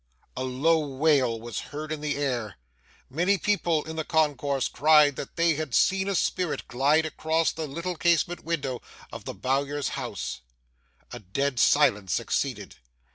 [0.35, 5.53] A low wail was heard in the air,—many people in the concourse cried that they
[5.53, 10.41] had seen a spirit glide across the little casement window of the Bowyer's house—
[11.11, 12.77] A dead silence succeeded.